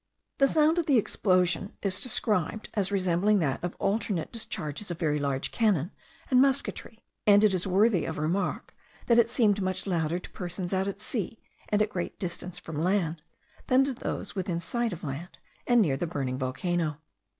[0.39, 5.19] The sound of the explosion is described as resembling that of alternate discharges of very
[5.19, 5.91] large cannon
[6.31, 8.73] and musketry; and it is worthy of remark,
[9.05, 11.37] that it seemed much louder to persons out at sea,
[11.69, 13.21] and at a great distance from land,
[13.67, 15.37] than to those within sight of land,
[15.67, 16.97] and near the burning volcano.